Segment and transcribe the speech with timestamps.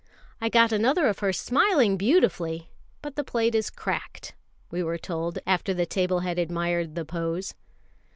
[0.41, 2.71] "I got another of her smiling beautifully,
[3.03, 4.33] but the plate is cracked,"
[4.71, 7.53] we were told, after the table had admired the pose.